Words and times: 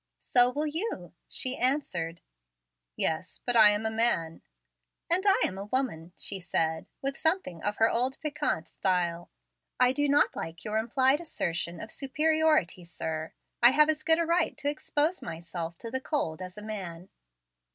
"So 0.23 0.49
will 0.49 0.65
you," 0.65 1.13
she 1.27 1.55
answered. 1.59 2.21
"Yes, 2.95 3.39
but 3.45 3.55
I 3.55 3.69
am 3.69 3.85
a 3.85 3.91
man." 3.91 4.41
"And 5.11 5.25
I 5.27 5.39
am 5.45 5.59
a 5.59 5.65
woman," 5.65 6.11
she 6.17 6.39
said, 6.39 6.87
with 7.03 7.15
something 7.15 7.61
of 7.61 7.75
her 7.75 7.87
old 7.87 8.19
piquant 8.19 8.67
style. 8.67 9.29
"I 9.79 9.91
do 9.93 10.09
not 10.09 10.35
like 10.35 10.65
your 10.65 10.79
implied 10.79 11.21
assertion 11.21 11.79
of 11.79 11.91
superiority, 11.91 12.83
sir. 12.83 13.33
I 13.61 13.73
have 13.73 13.89
as 13.91 14.01
good 14.01 14.17
a 14.17 14.25
right 14.25 14.57
to 14.57 14.69
expose 14.71 15.21
myself 15.21 15.77
to 15.77 15.91
the 15.91 16.01
cold 16.01 16.41
as 16.41 16.57
a 16.57 16.63
man." 16.63 17.09